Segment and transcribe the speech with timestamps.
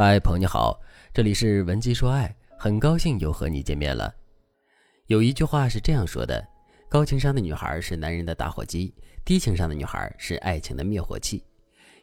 [0.00, 0.80] 嗨，朋友你好，
[1.12, 4.14] 这里是文姬说爱，很高兴又和你见面了。
[5.08, 6.40] 有一句话是这样说的：
[6.88, 8.94] 高情商的女孩是男人的打火机，
[9.24, 11.42] 低情商的女孩是爱情的灭火器。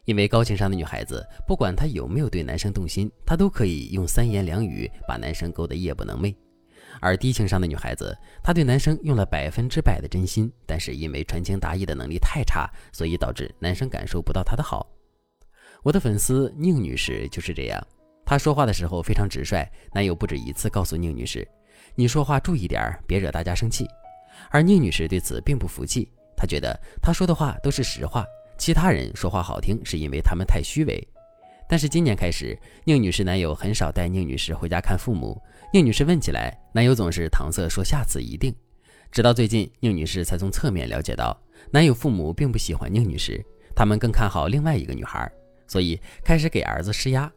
[0.04, 6.36] 因为高情商的女孩子，不管她有没有对男生动心，她都可以用三言两语把男生勾得夜不能寐；
[7.00, 14.86] 而低情商的女孩子，她对男生用了百分之百的真心，但是因为传情达意的能力太差，所以导致男生感受不到她的好。
[15.84, 17.80] 我的粉丝宁女士就是这样，
[18.26, 21.48] 她说话的时候非常直率，男友不止一次告诉宁女士
[21.94, 23.88] ：“你说话注意点别惹大家生气。”
[24.50, 28.26] 而宁女士对此并不服气，她觉得她说的话都是实话，
[28.58, 31.08] 其他人说话好听是因为他们太虚伪。
[31.68, 38.54] 但是今年开始，宁女士男友很少带宁女士回家看父母，宁女士问起来，男友总是搪塞说下次一定。
[39.12, 41.40] 直到最近，宁女士才从侧面了解到，
[41.72, 43.44] 男友父母并不喜欢宁女士，
[43.76, 45.32] 他们更看好另外一个女孩。
[45.68, 47.32] 所以开始给儿子施压，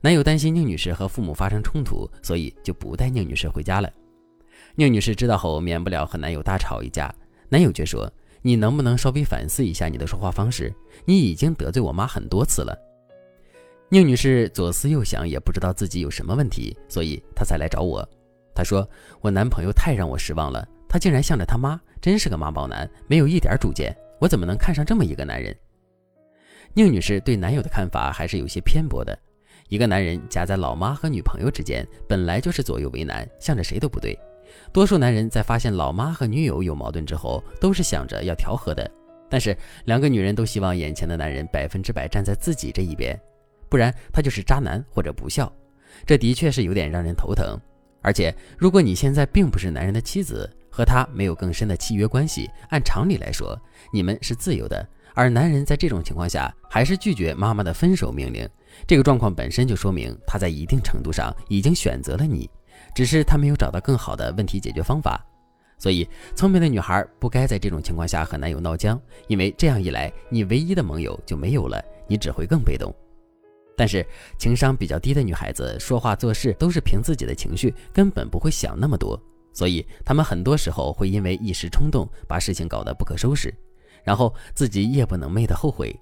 [0.00, 3.90] 男友担心宁女士和父母发生冲突，所以就不带宁女士回家了。
[4.76, 7.12] 宁女士知道后，免不了和男友大吵一架。
[7.48, 8.08] 男友却说
[8.40, 10.72] ：“你能不能稍微反思一下你的说话方式？
[11.04, 12.78] 你已经得罪我妈很多次了。”
[13.90, 18.08] 宁女士左思右想，也不知道自己有什么问题，所以她才来找我。
[18.54, 18.88] 她说
[19.20, 23.96] ：“我男朋友太让我失望了，他竟然向着他妈，真是个妈宝男，没有一点主见。
[24.20, 25.56] 我怎么能看上这么一个男人？”
[26.74, 29.18] 宁女士对男友的看法还是有些偏颇的。
[29.68, 34.18] 一个男人夹在老妈和女朋友之间，本来就是左右为难，向着谁都不对。
[34.72, 38.90] 多数男人在发现老妈和女友有矛盾之后，都是想着要调和的。
[39.28, 43.18] 但是两个女人都希望眼前的男人百分之百站在自己这一边，
[43.68, 45.52] 不然他就是渣男或者不孝。
[46.06, 47.58] 这的确是有点让人头疼。
[48.00, 53.58] 而且如果你现在并不是男人的妻子，和他没有更深的契约关系，按常理来说，
[53.92, 54.88] 你们是自由的。
[55.18, 58.48] 而男人在这种情况下还是拒绝妈妈的分手命令，
[58.86, 62.48] 这个状况本身就说明他在一定程度上已经选择了你，
[62.94, 65.20] 只是他没有找到更好的问题解决方法。
[65.76, 72.94] 所以，聪明的女孩不该在这种情况下和男友闹僵，因为这样一来，你唯一的盟友就没有了，你只会更被动。
[73.76, 74.06] 但是，
[74.38, 79.20] 情商比较低的女孩子说话做事都是凭自己的情绪，根本不会想那么多，
[79.52, 83.52] 所以她们很多时候会因为一时冲动把事情搞得不可收拾。
[84.08, 85.94] 然后自己夜不能寐的后悔。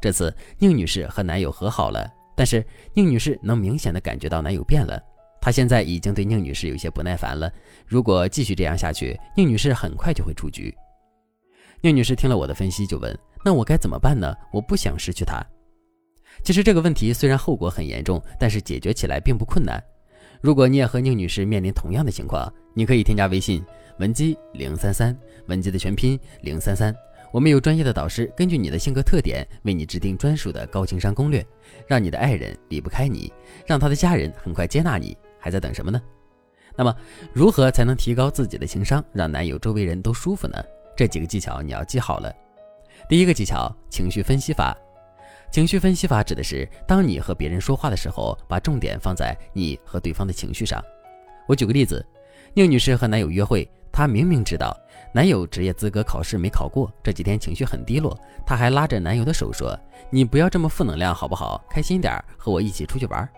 [0.00, 2.64] 这次宁女士和男友和好了，但是
[2.94, 5.02] 宁女士能明显的感觉到男友变了，
[5.40, 7.52] 她现在已经对宁女士有些不耐烦了。
[7.84, 10.72] 如果继续这样下去，宁女士很快就会出局。
[11.80, 14.32] 宁女士听了我的分析，就问：“那我该怎么办呢？
[14.52, 15.44] 我不想失去他。”
[16.44, 19.82] 其实这个问题虽然后果很严重，但是解决起来并不困难。
[20.40, 23.64] 如果你也和宁女士面临同样的情况，你可以添加微信
[23.98, 25.16] 文姬零三三，
[25.48, 26.94] 文姬的全拼零三三。
[27.30, 31.44] 我们有专业的导师，根据你的性格特点，为你制定专属的高情商攻略，
[31.86, 33.30] 让你的爱人离不开你，
[33.66, 35.16] 让他的家人很快接纳你。
[35.38, 36.00] 还在等什么呢？
[36.74, 36.94] 那么，
[37.32, 40.56] 如何才能提高自己的情商，让男友周围人都舒服呢？
[40.96, 42.32] 这几个技巧你要记好了。
[43.08, 44.76] 第一个技巧：情绪分析法。
[45.52, 50.82] 情绪分析法指的是，当你和别人说话的时候，把重点放在你和对方的情绪上。
[51.46, 52.04] 我举个例子，
[52.54, 53.68] 宁女士和男友约会。
[53.92, 54.76] 她明明知道
[55.12, 59.78] 男友职业资格考试没考过，这几天情绪很低落，她还拉着男友的手说
[60.10, 61.64] ：“你不要这么负能量好不好？
[61.68, 63.28] 开心点，和我一起出去玩。”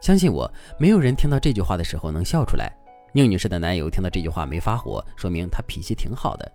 [0.00, 2.72] 相信我，没有人听到这句话的时候能笑出来。
[3.12, 6.50] 宁女士的男友听到这句话没发火，说明他脾气挺好的。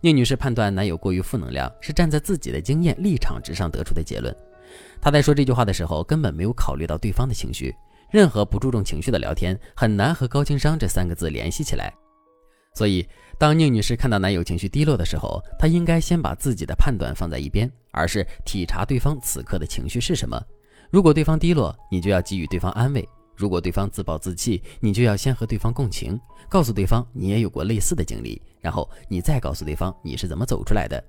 [0.00, 4.34] 宁女士判断男友过于负能量，是站在自己的经验立场之上得出的结论。
[5.00, 7.74] 她在说这句话的时候，根本没有考虑到对方的情绪。
[8.10, 11.92] 任何不注重情绪的聊天，很难和高情商这三个字联系起来。
[12.74, 13.06] 所以，
[13.38, 20.40] 当宁女士看到男友情绪低落的时候，她应该先把自己的判断放在一边，而是体察对方此刻的情绪是什么。
[20.90, 23.00] 如果对方低落，你就要给予对方安慰；
[23.36, 31.02] 如果对方自暴自弃，你就要先和对方共情，告诉对方你也有过类似的经历，然后你再告诉对方你是怎么走出来的，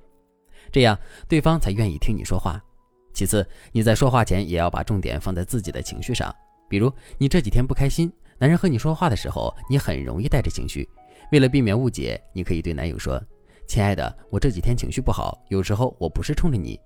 [0.72, 0.96] 这样
[1.28, 2.64] 对方才愿意听你说话。
[3.12, 6.32] 其次，你在说话前也要把重点放在自己的情绪上，
[6.70, 10.88] 比如你这几天不开心，男人和你说话的时候，你很容易带着情绪。
[11.32, 13.22] 为了避免误解，你可以对男友说
[13.68, 16.80] ：“亲爱的，我这几天情绪不好，有时候我不是冲着你。”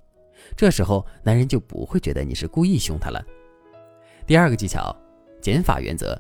[0.56, 3.21] 这时候男人就不会觉得你是故意凶他了。
[4.25, 4.95] 第二个技巧，
[5.41, 6.19] 减法原则。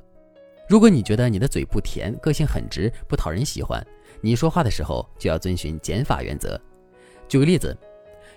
[0.67, 3.81] 如果你觉得你的嘴不甜，个性很直，不讨人喜欢，
[4.21, 6.59] 你说话的时候就要遵循减法原则。
[7.27, 7.75] 举个例子，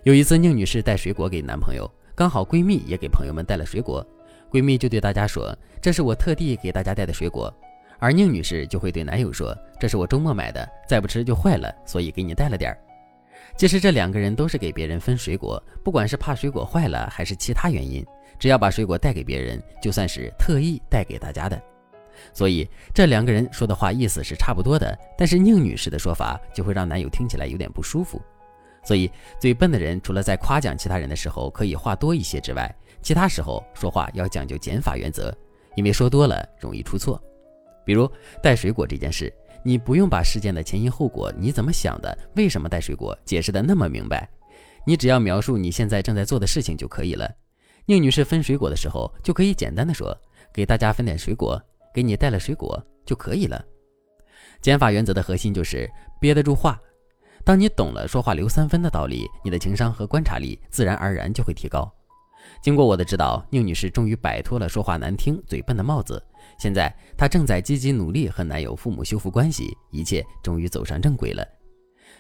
[0.05, 4.07] 有一次宁女士带水果给男朋友，刚好闺蜜也给朋友们带了水果，
[4.51, 7.53] 闺蜜就对大家说：“这是我特地给大家带的水果。”
[8.03, 12.79] 而宁女士就会对男友说：“这是我周末买的，再不吃就坏了，所以给你带了点儿。”
[13.57, 18.05] 其实这两个人都是给别人分水果，不管是怕水果坏了还是其他原因，
[18.41, 21.63] 只要把水果带给别人，就算是特意带给大家的。
[22.33, 28.21] 所以这两个人说的话意思是差不多的，但是宁女士的说法就会让男友听起来有点不舒服。
[28.83, 29.09] 所以
[29.39, 32.69] 最笨的人，除了在夸奖其他人的时候可以话多一些之外，
[33.01, 35.33] 其他时候说话要讲究减法原则，
[35.77, 37.23] 因为说多了容易出错。
[37.85, 38.11] 比如
[38.43, 39.33] 带水果这件事，
[39.63, 44.29] 你不用把事件的前因后果、你怎么想的、为什么带水果解释的那么明白，
[44.87, 47.31] 你只要描述你现在正在做的事情就可以了。
[47.87, 50.17] 宁女士分水果的时候，就可以简单的说
[50.55, 51.61] ：“给大家分点水果。”
[51.95, 53.63] 给你带了水果就可以了。
[54.63, 55.87] 减法原则的核心就是
[56.19, 56.81] 憋得住话。
[57.45, 61.93] 当你懂了说话留三分的道理，你的情商和观察力自然而然就会提高。
[62.63, 66.23] 经过我的指导，宁女士终于摆脱了说话难听、嘴笨的帽子。
[66.57, 71.45] 现在她正在积极努力和男友、父母修复关系，一切终于走上正轨了。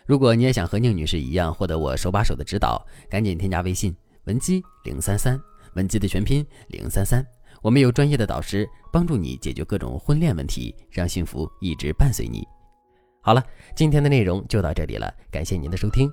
[0.05, 3.94] 如果你也想和宁女士一样获得我手把手的指导，赶紧添加微信
[4.25, 5.41] 文姬零三三，
[5.75, 7.25] 文姬的全拼零三三。
[7.62, 12.44] 我们有专业的导师帮助你解决各种婚恋问题，让幸福一直伴随你。
[13.21, 13.44] 好了，
[13.77, 16.12] 今天的内容就到这里了，感谢您的收听。